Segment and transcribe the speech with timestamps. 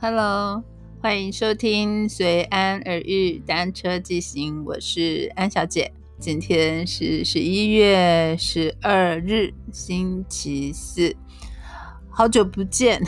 [0.00, 0.62] Hello，
[1.02, 5.92] 欢迎收听随安而遇单车记行，我是安小姐。
[6.20, 11.14] 今天是十一月十二日，星期四，
[12.10, 13.02] 好久不见，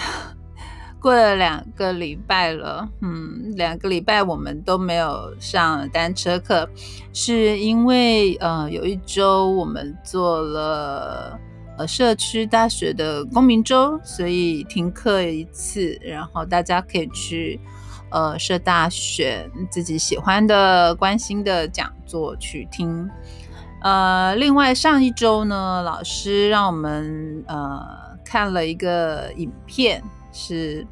[1.00, 2.88] 过了两个礼拜了。
[3.00, 6.68] 嗯，两个礼拜我们都没有上单车课，
[7.12, 11.38] 是因为呃有一周我们做了。
[11.80, 17.58] 呃，社区大学的公民周，所以停课一次，然后大家可以去
[18.10, 23.08] 呃社大选自己喜欢的、关心的讲座去听。
[23.80, 27.80] 呃，另外上一周呢，老师让我们呃
[28.26, 30.02] 看了一个影片，
[30.34, 30.86] 是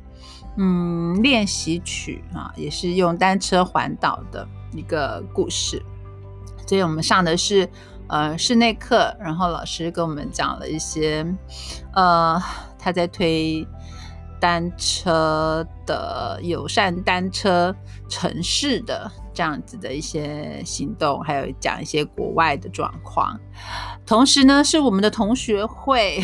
[0.57, 5.83] 嗯练习曲啊，也是用单车环岛的一个故事，
[6.67, 7.69] 所以我们上的是。
[8.09, 11.27] 呃，室内课，然后老师跟我们讲了一些，
[11.93, 12.41] 呃，
[12.79, 13.67] 他在推
[14.41, 17.75] 单车的友善单车
[18.09, 23.39] 城市的这样子的一些行动，还有讲一些国外的状况。
[24.07, 26.23] 同时呢，是我们的同学会，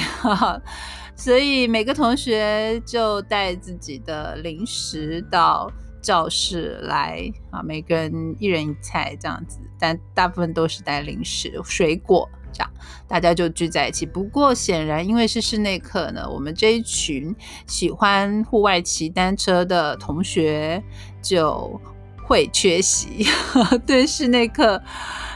[1.15, 5.71] 所以每个同学就带自己的零食到。
[6.05, 12.71] 教室来啊，每个人一人一菜这样子，但大部分都是带零食、水果这样，
[13.09, 14.05] 大家就聚在一起。
[14.05, 17.35] 不过显然，因为是室内课呢，我们这一群
[17.67, 20.85] 喜欢户外骑单车的同学
[21.23, 21.81] 就
[22.27, 23.27] 会缺席，
[23.87, 24.83] 对室内课。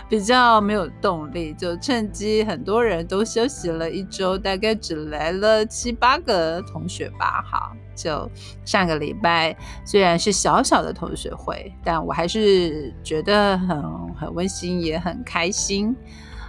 [0.08, 7.44] 比较没有动力，就趁机很多人都休息了一周，大概只来了七八个同学吧。
[7.46, 8.26] 好，就
[8.64, 13.82] 上个礼拜虽然是小小的同学会，但我还是觉得很
[14.14, 15.94] 很温馨，也很开心。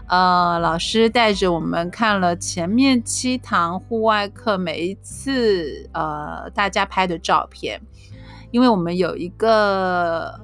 [0.07, 7.81] 呃，老师带着我们看了前面七堂户外课，每一次呃大家拍的照片，
[8.51, 10.39] 因为我们有一个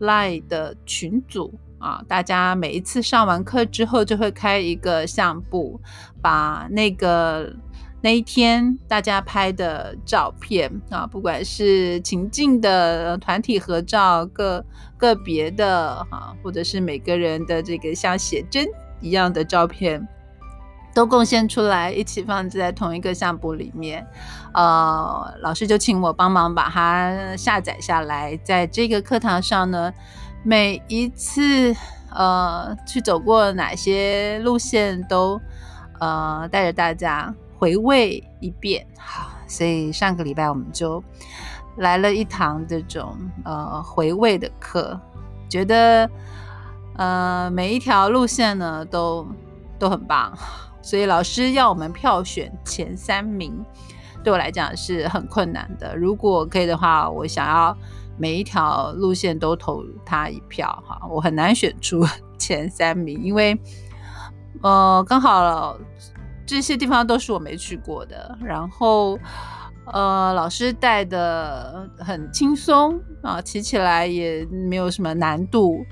[0.00, 1.54] Line 的群组。
[1.86, 5.80] 啊，大家每一次上完课之后，就会开一个相簿，
[6.20, 7.54] 把那个
[8.00, 14.64] 那一天大家拍的照片啊，不管是情境的团体合照、个
[14.98, 18.66] 个别的哈，或者是每个人的这个像写真
[19.00, 20.04] 一样的照片，
[20.92, 24.04] 都贡献出来，一起放在同一个相簿里面。
[24.54, 29.92] 呃，老师就请我帮忙把它下载下来，在这个课堂上呢。
[30.46, 31.74] 每一次，
[32.14, 35.40] 呃，去走过哪些路线，都
[35.98, 38.86] 呃带着大家回味一遍。
[38.96, 41.02] 好，所以上个礼拜我们就
[41.78, 44.96] 来了一堂这种呃回味的课，
[45.48, 46.08] 觉得
[46.94, 49.26] 呃每一条路线呢都
[49.80, 50.32] 都很棒，
[50.80, 53.52] 所以老师要我们票选前三名，
[54.22, 55.96] 对我来讲是很困难的。
[55.96, 57.76] 如果可以的话，我想要。
[58.18, 62.04] 每一条路线都投他一票哈，我很难选出
[62.38, 63.58] 前三名，因为
[64.62, 65.76] 呃刚好
[66.46, 69.18] 这些地方都是我没去过的，然后
[69.92, 75.84] 呃老师带的很轻松啊，骑起来也没有什么难度，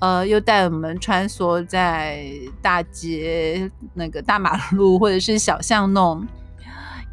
[0.00, 2.26] 呃又带我们穿梭在
[2.60, 6.26] 大街那个大马路或者是小巷弄。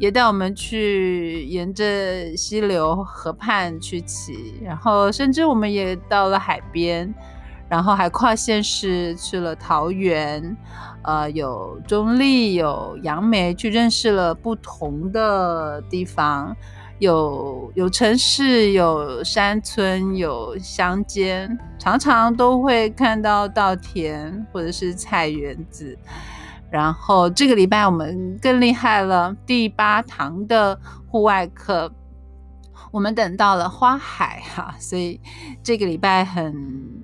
[0.00, 7.14] 也带我们去沿着溪流河畔去骑，然后甚至我们也到了海边，
[7.68, 10.56] 然后还跨县市去了桃园，
[11.02, 16.56] 呃，有中立，有杨梅，去认识了不同的地方，
[16.98, 25.94] 有有城市，有山村，有乡间，常常都会看到稻田或者是菜园子。
[26.70, 31.92] 然后这个礼拜我们更厉害了，第八堂的户外课，
[32.92, 35.20] 我们等到了花海哈， 所以
[35.64, 37.02] 这个礼拜很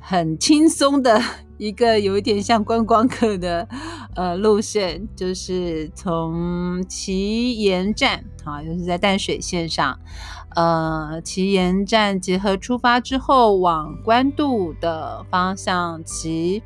[0.00, 1.20] 很轻松的
[1.58, 3.68] 一个有一点像观光客的
[4.14, 9.98] 呃路线，就是从奇岩站啊，就是在淡水线上，
[10.54, 16.62] 呃，奇岩站结合出发之后往关渡的方向骑，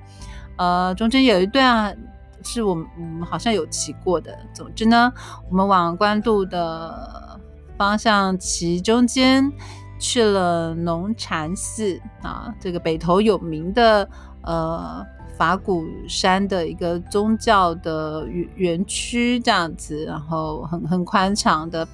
[0.57, 1.99] 呃，中间有一段。
[2.43, 4.37] 是我们我们好像有骑过的。
[4.55, 5.13] 总之呢，
[5.49, 7.39] 我们往关渡的
[7.77, 9.51] 方向骑，中间
[9.99, 14.09] 去了农禅寺啊，这个北投有名的
[14.43, 15.05] 呃
[15.37, 21.87] 法鼓山的一个宗教的园园区这样子，然后很很宽敞的，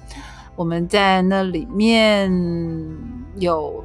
[0.55, 2.31] 我们在那里面
[3.35, 3.83] 有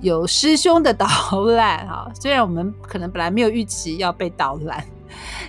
[0.00, 1.06] 有师兄的导
[1.56, 4.84] 览啊，虽然我们可能本来没有预期要被导览。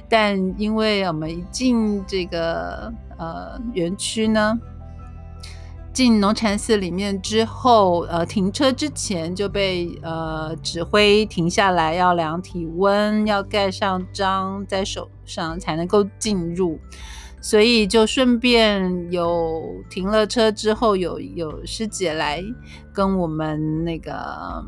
[0.10, 4.60] 但因为我们一进这个呃园区呢。
[5.94, 16.78] 进农禅寺里面之后，呃，停车之前就被呃指挥停下来，要量体温，要盖上章在手上才能够进入，
[17.40, 22.44] 所以就顺便有停了车之后，有有师姐来
[22.92, 24.62] 跟我们那个。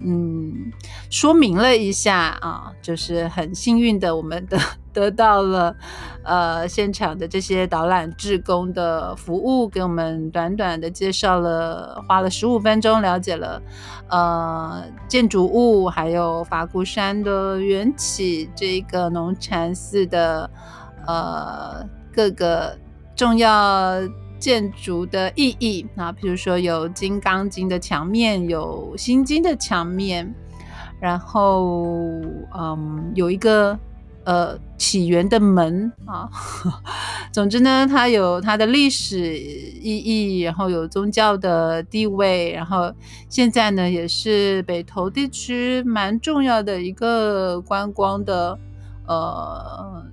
[0.00, 0.72] 嗯，
[1.10, 4.58] 说明了一下啊，就是很幸运的，我们得
[4.92, 5.74] 得到了
[6.22, 13.60] 呃现场的这些导览志工的服务，给我们短短的介绍了，花了十五分钟了解了
[14.08, 20.48] 呃建筑物，还有法鼓山的缘起，这个农禅寺的
[21.06, 21.84] 呃
[22.14, 22.78] 各个
[23.16, 24.00] 重要。
[24.38, 30.32] 建筑的意义啊，比如说有《金刚经》的墙面，有《心经》的墙面，
[31.00, 31.60] 然后
[32.56, 33.78] 嗯，有一个
[34.24, 36.28] 呃起源的门啊。
[37.32, 42.92] 总之呢，它有它的历史意义，然后有宗教的地位，然后
[43.28, 48.58] 现在呢，也是北投地区蛮重要的一个观光的
[49.06, 50.04] 呃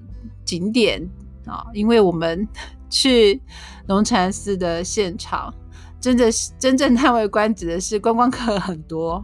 [0.44, 1.07] 景点
[1.45, 2.48] 啊，因为我们
[2.89, 3.42] 去。
[3.88, 5.54] 龙禅寺的现场，
[6.02, 9.24] 真的是真正叹为观止的是观光客很多，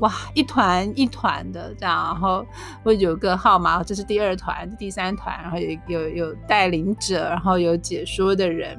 [0.00, 2.44] 哇，一团一团的这样，然后
[2.82, 8.76] 会有个号码，这是第二团、第三团，然后有有有带领者，然后有解说的人，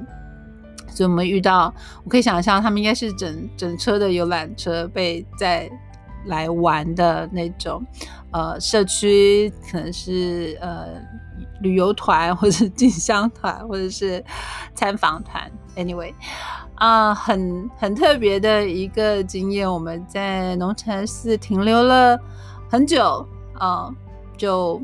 [0.88, 1.72] 所以我们遇到，
[2.04, 5.70] 我可以想象他们应该是整整车的游览车被在
[6.26, 7.82] 来玩的那种，
[8.30, 11.00] 呃，社区可能是呃。
[11.60, 14.24] 旅游团， 或者是进香团，或者是
[14.74, 16.12] 参访团，anyway，
[16.76, 19.70] 啊，很很特别的一个经验。
[19.70, 22.18] 我们在农禅寺停留了
[22.70, 23.88] 很久，啊，
[24.36, 24.80] 就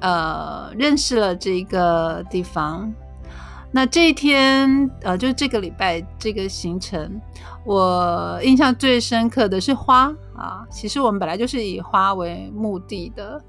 [0.00, 2.92] 呃认识了这个地方。
[3.72, 7.20] 那这一天，呃，就这个礼拜这个行程，
[7.64, 10.66] 我印象最深刻的是花啊。
[10.68, 13.40] 其实我们本来就是以花为目的的，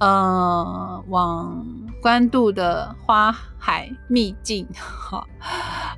[0.00, 1.64] 呃，往。
[2.04, 5.26] 关渡的花海秘境， 哈，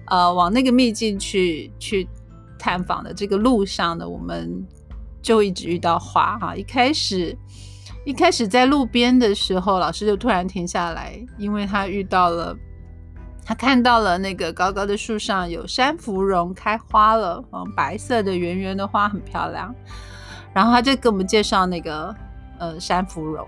[0.05, 2.09] 呃，往那个秘境去去
[2.57, 4.65] 探访的这个路上呢，我们
[5.21, 6.55] 就一直遇到花哈。
[6.55, 7.37] 一开始，
[8.05, 12.57] 一开始在路边的时候，老师就突然停下来，因为他遇到了，
[13.45, 19.75] 他看到了那个高高的树上有山芙蓉开花了，嗯，白色的圆圆的花很漂亮，
[20.55, 22.15] 然后他就给我们介绍那个
[22.61, 23.45] 呃山芙蓉。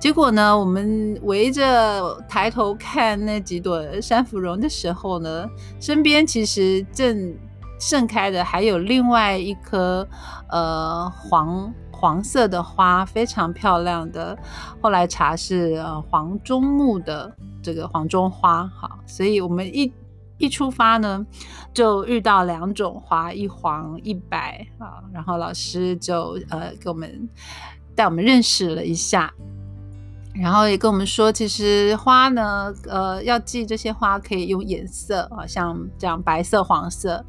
[0.00, 5.48] 结果呢，我们围着抬头看那几朵山芙蓉的时候呢，
[5.80, 7.36] 身边其实正
[7.80, 10.06] 盛开的还有另外一颗
[10.50, 14.38] 呃黄黄色的花，非常漂亮的。
[14.80, 19.92] 后来查是呃黄中木的这个黄中花，好，所以我们一
[20.38, 21.26] 一出发呢，
[21.74, 25.02] 就遇到两种花，一黄一白啊。
[25.12, 27.28] 然后老师就呃给我们
[27.96, 29.34] 带我们认识了一下。
[30.40, 37.24] 然后也跟我们说，其实花呢，呃，要记这些花可以用颜色啊，像这样白色、黄色。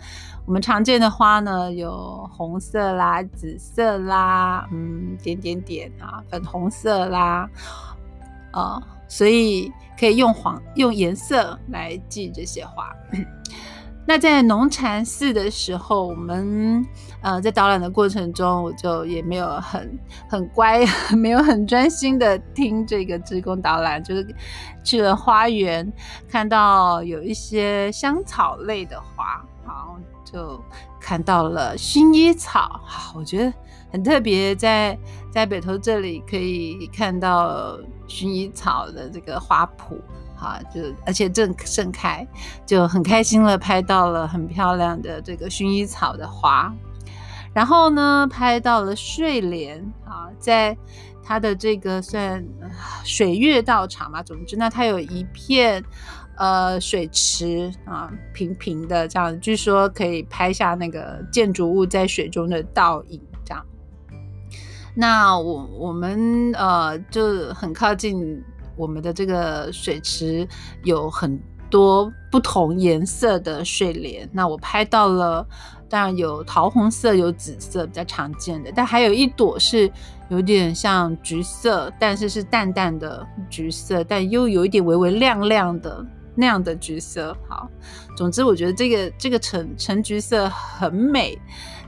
[0.46, 7.50] 我们常见的花呢，有红色啦、紫色啦，嗯，点点点啊，粉红色啦，
[8.52, 12.92] 啊，所以可以用黄用颜色来记这些花。
[14.10, 16.84] 那在农禅寺的时候，我们
[17.22, 20.84] 呃在导览的过程中，我就也没有很很乖，
[21.16, 24.36] 没有很专心的听这个职工导览，就是
[24.84, 25.94] 去了花园，
[26.28, 30.60] 看到有一些香草类的花，好就
[31.00, 32.82] 看到了薰衣草，
[33.14, 33.54] 我觉得
[33.92, 34.98] 很特别，在
[35.32, 40.00] 在北投这里可以看到薰衣草的这个花圃。
[40.40, 42.26] 啊，就而且正盛开，
[42.66, 46.74] 就很开心了，拍到了很漂亮的这个薰衣草的花，
[47.54, 50.78] 然后呢，拍到了睡莲啊，在
[51.22, 52.46] 它的这个算
[53.04, 55.84] 水月道场嘛，总之呢，它有一片
[56.38, 63.66] 呃水池啊，平平的这样，据说可以拍下那个建筑物在水中的倒影，这样。
[64.96, 68.42] 那我我们呃就很靠近。
[68.80, 70.48] 我们的这个水池
[70.86, 71.38] 有很
[71.70, 75.46] 多不同颜色的睡莲，那我拍到了，
[75.90, 79.92] 当然有桃红色，有紫色比较常见的，但还有一朵是
[80.30, 87.36] 有点像橘色，但是是淡淡的橘色，但又有一点微微亮亮的那样的橘色。
[87.50, 87.70] 好，
[88.16, 91.38] 总之我觉得这个这个橙橙橘色很美。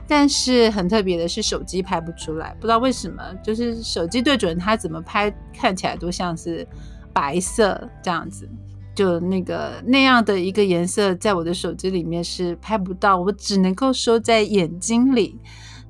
[0.06, 6.66] 但是很特别的是，手机拍不出来，不知道为什么，就是手机对准它怎么拍，看起来都像是
[7.12, 8.48] 白色这样子，
[8.94, 15.38] 就那个那样的一个颜色，在我的手机里面是拍不到，我只能够收在眼睛里。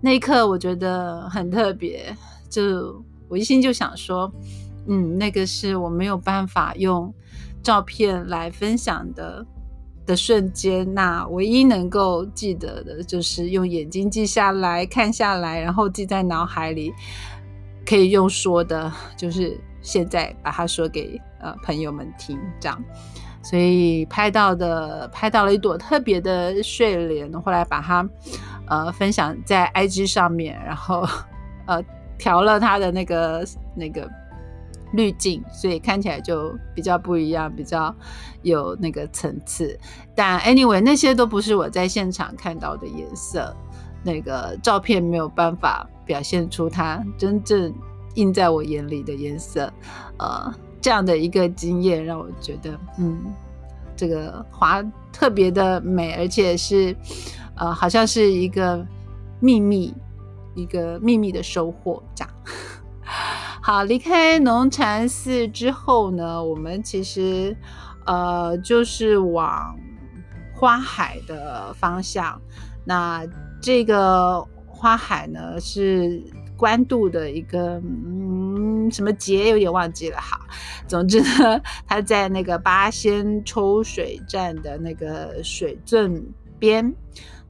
[0.01, 2.15] 那一刻我觉得很特别，
[2.49, 4.33] 就我一心就想说，
[4.87, 7.13] 嗯，那个是我没有办法用
[7.63, 9.45] 照片来分享的。
[10.05, 16.93] 的瞬间，那唯一能够记得的就是用眼睛记下来看下来，然后记在脑海里，
[17.87, 22.85] 可以用说的，就是现在把它说给呃朋友们听，这样。
[23.43, 28.09] 所以拍到的拍到了一朵特别的睡莲，后来把它
[28.67, 31.07] 呃分享在 IG 上面，然后
[31.67, 31.83] 呃
[32.19, 34.11] 调了它的那个那个。
[34.93, 37.95] 滤镜，所以看起来就比较不一样，比较
[38.43, 39.79] 有那个层次。
[40.15, 43.55] 但 anyway，那些都不是我在现场看到的颜色，
[44.03, 47.73] 那个照片没有办法表现出它真正
[48.15, 49.73] 印在我眼里的颜色。
[50.19, 53.19] 呃，这样的一个经验让我觉得，嗯，
[53.97, 54.83] 这个花
[55.13, 56.95] 特别的美，而且是
[57.57, 58.87] 呃，好像是一个
[59.41, 59.95] 秘密，
[60.55, 62.35] 一个秘密的收获，这样。
[63.65, 67.57] 好，离开农禅寺之后呢，我们其实
[68.05, 69.79] 呃就是往
[70.53, 72.43] 花海的方向。
[72.85, 73.25] 那
[73.61, 76.21] 这个花海呢是
[76.57, 80.19] 官渡的一个嗯什么节有点忘记了。
[80.21, 80.41] 哈，
[80.89, 86.21] 总之呢，它在那个八仙抽水站的那个水圳
[86.59, 86.93] 边。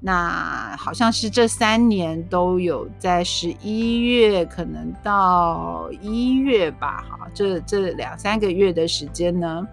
[0.05, 9.65] 那好像是这三年都有在十一月，可能到一月吧，哈，这这两三个月的时间呢，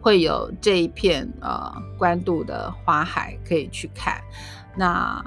[0.00, 4.20] 会有这一片呃关渡的花海可以去看。
[4.76, 5.20] 那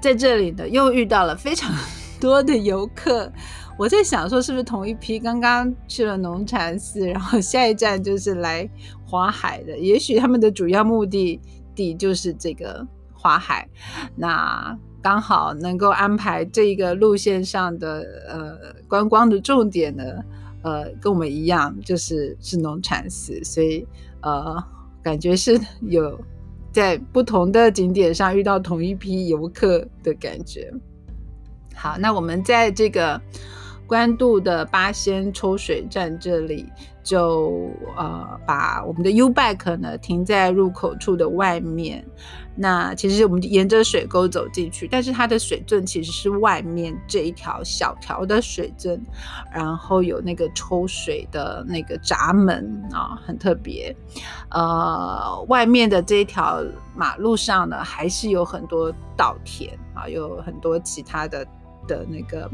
[0.00, 1.70] 在这里呢，又遇到了非常
[2.18, 3.30] 多的游客。
[3.76, 8.66] 我在想说，是不是同一批刚刚去了农禅寺，然后下一站就是来
[9.04, 9.76] 花海的？
[9.78, 11.38] 也许他们的主要目的。
[11.76, 12.86] 地就是这个
[13.24, 13.66] 花海，
[14.14, 18.54] 那刚好能够安排这一个路线上的呃
[18.86, 20.04] 观光的重点呢，
[20.60, 23.86] 呃，跟我们一样，就是是农禅寺，所以
[24.20, 24.62] 呃，
[25.02, 26.20] 感觉是有
[26.70, 30.70] 在不同的景点上遇到同一批游客的感觉。
[31.74, 33.18] 好，那我们在这个。
[33.86, 36.66] 官渡的八仙抽水站这里，
[37.02, 42.04] 就呃把我们的 U bike 呢停在入口处的外面。
[42.56, 49.00] 那其实我们沿着水沟走进去，但是它的水圳其实是外面这一条小条的水圳，
[49.52, 53.94] 然后有那个抽水的那个闸门啊，很特别。
[54.50, 56.62] 呃，外面的这一条
[56.94, 61.44] 马路上呢，还是有很多稻田啊，有很多其他的。
[61.86, 62.50] 的那个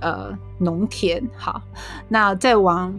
[0.00, 1.62] 呃农田，好，
[2.08, 2.94] 那再往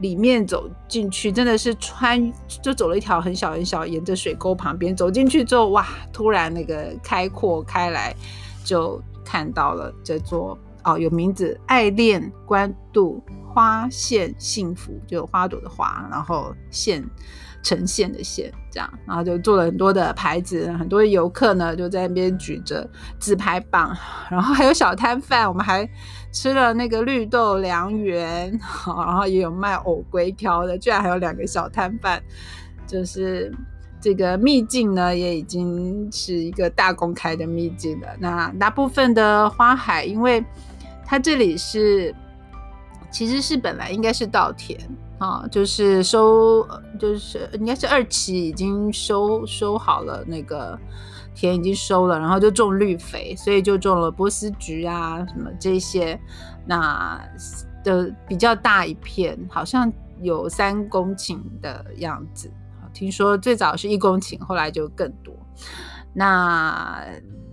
[0.00, 2.32] 里面走进去，真的是穿
[2.62, 8.14] 就走了一条很小很小，沿着水沟旁边走进去之后，哇，突然那个开阔开来，
[8.64, 17.04] 就看到了这座哦，有名字爱恋关渡花县幸福，就花朵的花，然后县。
[17.68, 23.94] 呈现的线，这样，然后就做了很多的牌子，很多游客呢就在那边举着自拍棒，
[24.30, 25.86] 然后还有小摊贩，我们还
[26.32, 28.50] 吃了那个绿豆凉圆，
[28.88, 32.18] 然后也有卖藕龟条的，居然还有两个小摊贩，
[32.86, 33.52] 就是
[34.00, 38.08] 这个秘境呢也已经是一个大公开的秘境了。
[38.18, 40.42] 那大部分的花海，因为
[41.04, 42.14] 它这里是
[43.10, 44.80] 其实是本来应该是稻田。
[45.18, 46.64] 啊，就是收，
[46.96, 50.78] 就是应该是二期已经收收好了，那个
[51.34, 56.18] 田已经收了，然后就种绿肥，所以就种了波斯菊啊什么这些，
[56.64, 57.20] 那
[57.82, 62.48] 的比较大一片，好像有三公顷的样子。
[62.94, 65.34] 听说最早是一公顷，后来就更多。
[66.14, 67.04] 那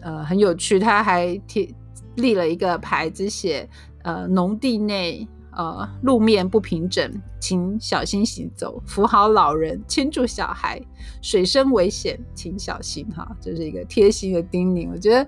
[0.02, 1.68] 呃很有趣，他还贴
[2.16, 3.68] 立了一个牌子，写
[4.04, 5.28] 呃农地内。
[5.56, 7.10] 呃，路面不平整，
[7.40, 8.84] 请小心行走。
[8.86, 10.82] 扶好老人，牵住小孩，
[11.22, 13.26] 水深危险，请小心哈。
[13.40, 15.26] 这是一个贴心的叮咛，我觉得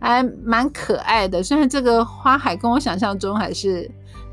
[0.00, 1.40] 还蛮可爱的。
[1.40, 3.88] 虽然这个花海跟我想象中还是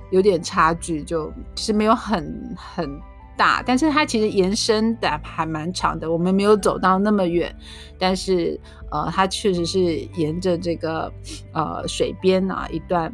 [0.09, 2.99] 有点差距，就其实没有很很
[3.37, 6.11] 大，但是它其实延伸的还蛮长的。
[6.11, 7.55] 我们没有走到那么远，
[7.99, 11.13] 但是呃，它确实是沿着这个
[11.53, 13.13] 呃水边啊一段。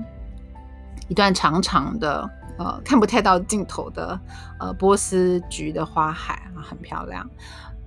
[1.09, 4.19] 一段长长的，呃，看不太到尽头的，
[4.59, 7.29] 呃，波斯菊的花海啊，很漂亮。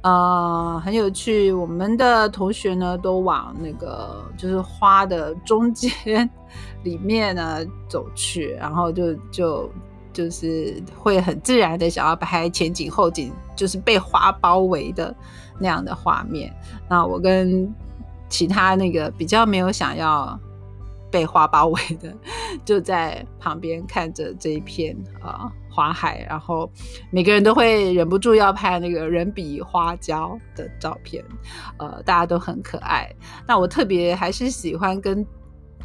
[0.03, 1.51] 呃，很有趣。
[1.51, 6.29] 我们的同学呢，都往那个就是花的中间
[6.85, 7.59] 里面呢
[7.89, 9.71] 走去，然后就就
[10.13, 15.13] 就是会很自然的想要拍前景后景，就是被花包围的
[15.59, 16.55] 那样的画面。
[16.89, 17.75] 那我跟
[18.29, 20.39] 其他那个比较没有想要。
[21.11, 22.15] 被花包围的，
[22.65, 26.71] 就在旁边看着这一片啊花海，然后
[27.11, 31.25] 每个人都会忍不住要拍那个人比花娇的照片，
[31.79, 33.09] 呃，大家都很可爱。
[33.47, 35.25] 那我特别还是喜欢跟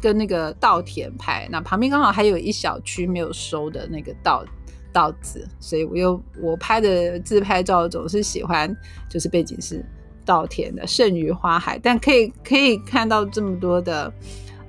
[0.00, 4.44] 跟那个稻田拍，那旁边刚好还有一小区没有收的那个稻
[4.92, 8.74] 稻子，所以我又我拍的自拍照总是喜欢，
[9.08, 9.84] 就是背景是
[10.24, 14.12] 稻田的剩余花海，但可以可以看到这么多的。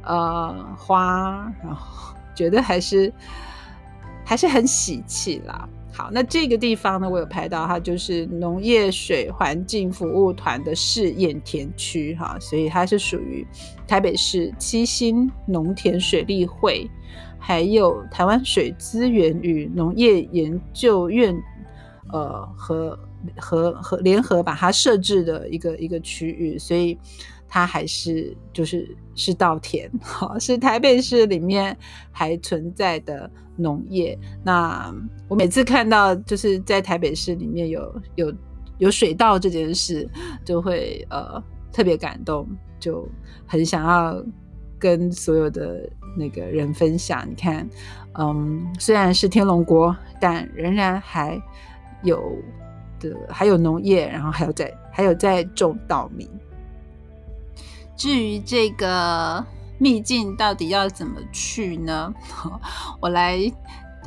[0.05, 3.13] 呃，花，然后觉得还是
[4.25, 5.67] 还是很喜气啦。
[5.93, 13.47] 好，那这个地方呢，我有拍到，它就是农业水环境服务团的试验田区哈，所以它是属于
[13.87, 16.89] 台北市七星农田水利会，
[17.39, 21.33] 还有台湾水资源与农业研究院，
[22.11, 22.99] 呃，和
[23.37, 26.97] 和和联合把它设置的一个一个区域，所以。
[27.53, 31.77] 它还是就是是稻田， 哈，是台北市里面
[32.11, 34.17] 还存在的农业。
[34.43, 34.91] 那
[35.27, 38.33] 我每次看到就是在台北市里面有有
[38.79, 40.09] 有水稻这件事，
[40.43, 41.39] 就会呃
[41.71, 42.47] 特别感动，
[42.79, 43.07] 就
[43.45, 44.25] 很想要
[44.79, 47.23] 跟所有的那个人分享。
[47.29, 47.69] 你看，
[48.17, 51.39] 嗯，虽然是天龙国，但仍然还
[52.01, 52.35] 有
[52.99, 56.27] 的还有农业，然后还有在还有在种稻米。
[57.95, 59.43] 至于这个
[59.77, 62.13] 秘境到底要怎么去呢？
[62.99, 63.39] 我来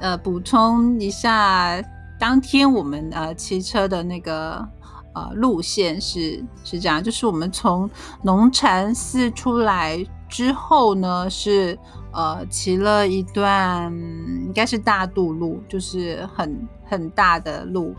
[0.00, 1.82] 呃补充一下，
[2.18, 4.66] 当天我们呃骑车的那个
[5.14, 7.88] 呃路线是是这样，就是我们从
[8.22, 11.78] 龙禅寺出来之后呢，是
[12.12, 17.94] 呃骑了一段应该是大渡路，就是很很大的路，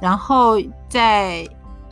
[0.00, 0.56] 然后
[0.88, 1.46] 再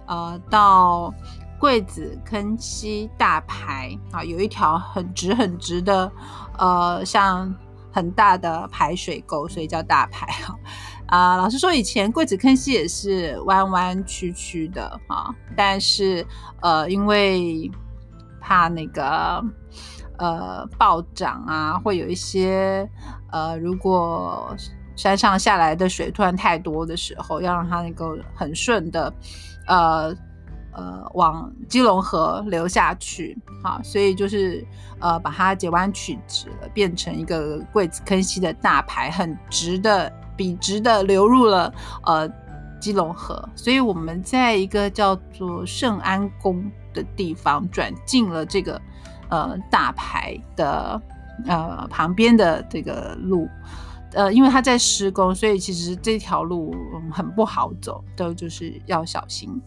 [0.07, 1.13] 呃到。
[1.59, 6.11] 桂子坑溪大排啊，有一条很直很直的，
[6.57, 7.53] 呃，像
[7.91, 10.57] 很大的排水沟，所以叫大排哈。
[11.09, 16.25] 啊，老实说，以前桂子坑溪也是弯弯曲曲的啊，但是
[16.61, 17.69] 呃，因为
[18.41, 19.43] 怕那个
[20.19, 22.89] 呃暴涨啊，会有一些
[23.33, 24.55] 呃，如果
[24.95, 29.13] 山上下来的水突然太多的时候，要让它能够很顺的
[29.67, 30.15] 呃。
[30.73, 34.65] 呃，往基隆河流下去，好，所以就是
[35.01, 41.73] 呃，把它截弯曲直了，变成一个桂子坑溪的大排，很直的、笔直的流入了
[42.05, 42.29] 呃
[42.81, 43.49] 基隆河。
[43.57, 48.81] 所以我们在一个叫做圣安宫的地方转进了这个
[49.31, 51.01] 呃大排的
[51.47, 53.49] 呃旁边的这个路，
[54.13, 56.73] 呃，因为它在施工，所以其实这条路
[57.13, 59.61] 很不好走，都就是要小心。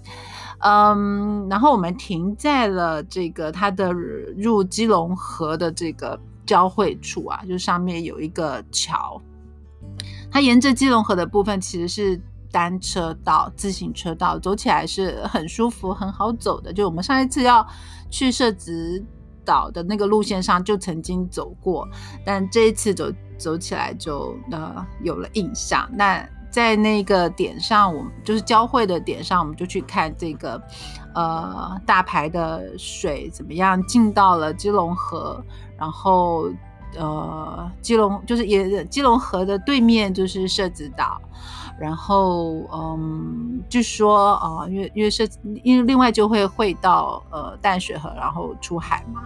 [0.62, 9.22] 嗯，然后我们停在了这个它的入基隆河的这个交汇处啊，就上面有一个桥，
[10.32, 12.22] 它沿着基隆河的部分其实是
[12.52, 16.72] 单车道、自行车道，走起来是很舒服、很好走的。
[16.72, 17.66] 就我们上一次要
[18.10, 19.04] 去社子
[19.44, 21.88] 岛的那个路线上就曾经走过，
[22.26, 25.90] 但这一次走走起来就呃有了印象。
[25.94, 30.62] 那在那个点上，我们就是交汇的点上，我们就去看这个，
[31.16, 35.42] 呃，大排的水怎么样进到了基隆河，
[35.78, 36.50] 然后，
[36.98, 41.22] 呃，基隆就是也基隆河的对面就是社子岛，
[41.80, 45.26] 然后，嗯，据说啊，因为因为社
[45.64, 49.24] 因为另外就会汇到呃淡水河，然后出海嘛，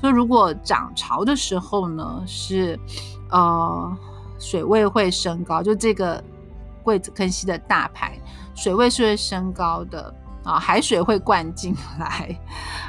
[0.00, 2.80] 所以如果涨潮的时候呢，是
[3.30, 3.94] 呃
[4.38, 6.24] 水位会升高，就这个。
[6.82, 8.18] 柜子坑溪的大排
[8.54, 10.14] 水位是会升高的
[10.44, 12.36] 啊，海水会灌进来，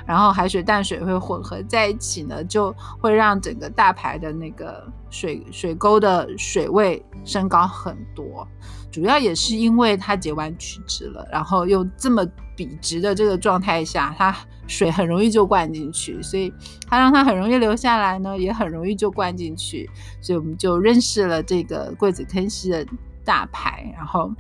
[0.08, 8.48] 然后海水淡水会混合在一起呢，就会让整个大排的那个水水沟的水位升高很多。
[8.92, 12.26] 主要也是因为它截弯曲直了，然后又这么
[12.56, 14.36] 笔直的这个状态下，它
[14.68, 16.52] 水很容易就灌进去，所以
[16.88, 19.88] 它让它很容易流下来呢，也很容易就灌进去，
[20.22, 22.84] 所以我们就认识了这个柜子坑溪的。
[23.24, 24.32] 大牌，然后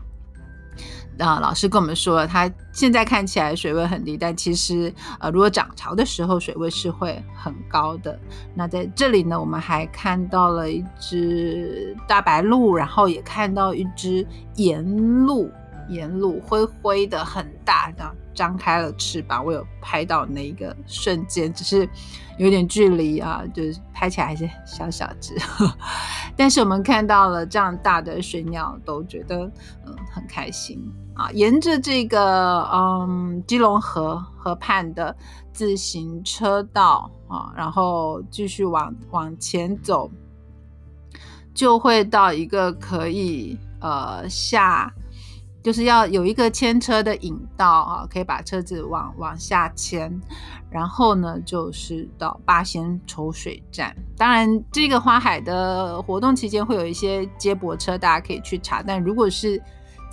[1.19, 8.19] 啊，老师跟我们说，他现在看起来水位很低，但其实呃，如果涨潮的时候，水位是会很高的。
[8.55, 15.47] 那在这里呢，我们还看到了，一只大白鹭，然后也看到一只岩鹭
[15.87, 19.45] 沿路灰灰的很大，然后张开了翅膀。
[19.45, 21.87] 我有拍到那一个瞬间，只是
[22.37, 25.35] 有点距离啊，就是拍起来还是小小只。
[26.35, 29.45] 但是我们看到了这样大的水鸟，都觉得
[29.85, 30.79] 嗯很开心
[31.13, 31.29] 啊。
[31.31, 35.15] 沿着这个嗯基隆河河畔的
[35.51, 40.09] 自行车道啊，然后继续往往前走，
[41.53, 44.91] 就会到一个可以呃下。
[45.63, 50.21] 就是要有一个牵车的引道啊，可以把车子往往下牵，
[50.69, 53.95] 然后呢，就是到八仙抽水站。
[54.17, 58.84] 当然，这个花海的活动期间会有一些接驳车，大家可以去查。
[58.84, 59.60] 但如果是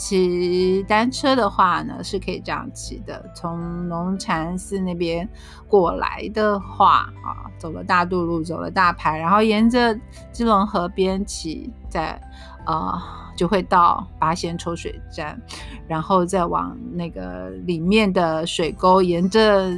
[0.00, 3.22] 骑单车的话呢，是可以这样骑的。
[3.34, 5.28] 从龙禅寺那边
[5.68, 9.94] 过来的话啊，走了大渡路，走了大排，然后沿着
[10.32, 12.18] 基隆河边骑，在
[12.64, 13.16] 啊。
[13.36, 15.40] 就会到八仙抽水站，
[15.88, 19.70] 然后再往那个里面的水沟沿着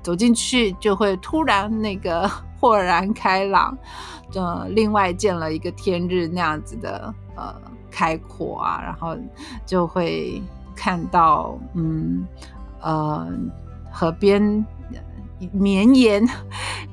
[0.00, 2.30] 走进去，就会突然那个
[2.60, 3.76] 豁然开朗，
[4.36, 7.52] 呃，另外见了一个天日那样子的呃
[7.90, 9.16] 开阔啊，然后
[9.66, 10.42] 就会
[10.74, 12.26] 看到嗯
[12.80, 13.26] 呃
[13.90, 14.64] 河边。
[15.54, 16.22] 绵延，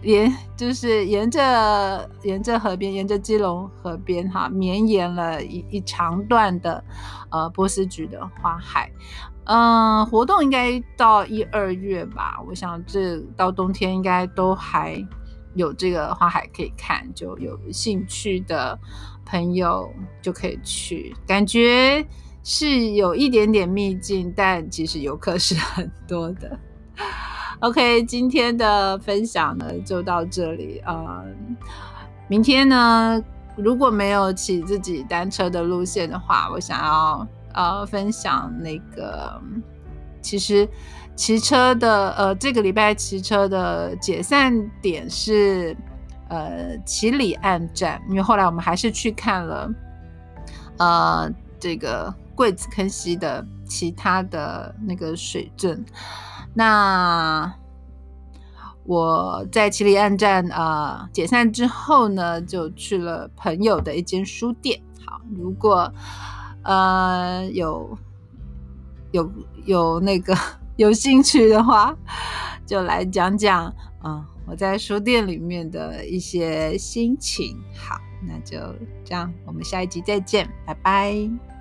[0.04, 6.82] 沿就是沿着沿着河边，沿着基隆河边哈，绵延了一一长段的
[7.30, 8.90] 呃波斯菊的花海。
[9.44, 15.06] 嗯，活动应该到一二月吧，我想这到冬天应该都还
[15.54, 18.80] 有这个花海可以看，就有兴趣的
[19.30, 21.14] 朋友就可以去。
[21.28, 22.06] 感觉
[22.44, 26.58] 是有一点点秘境，但其实游客是很多的。
[27.60, 30.82] OK，今天的分享呢就到这里。
[30.88, 31.58] 嗯，
[32.30, 33.22] 明天呢，
[33.58, 39.42] 如果没有骑自己单车的路线的话，我想要呃分享那个，
[40.22, 40.70] 其实
[41.16, 45.76] 骑车的呃这个礼拜骑车的解散点是
[46.30, 49.70] 呃骑里岸站，因为后来我们还是去看了
[50.78, 55.84] 呃这个桂子坑溪的其他的那个水镇。
[56.54, 57.54] 那
[58.84, 64.82] 我在七里岸站啊解散之后呢，就去了朋友的一间书店。
[65.06, 65.92] 好，如果
[66.64, 67.98] 呃有
[69.12, 69.32] 有
[69.66, 70.36] 有那个
[70.78, 71.96] 有兴趣的话，
[72.66, 73.66] 就来讲讲
[74.02, 77.62] 啊我在书店里面的一些心情。
[77.76, 78.58] 好，那就
[79.04, 81.57] 这样，我们下一集再见，拜拜。